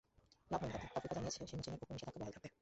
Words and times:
লাভ 0.51 0.61
হয়নি 0.63 0.73
তাতে, 0.75 0.87
কাল 0.91 1.01
ফিফা 1.03 1.15
জানিয়েছে 1.17 1.39
সিমুনিচের 1.49 1.73
ওপর 1.75 1.87
নিষেধাজ্ঞা 1.93 2.17
বহাল 2.21 2.31
থাকবে। 2.35 2.49